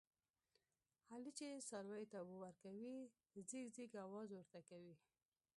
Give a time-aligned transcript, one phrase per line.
[1.13, 2.93] علي چې څارویو ته اوبه ورکوي،
[3.49, 4.95] ځیږ ځیږ اواز ورته کوي.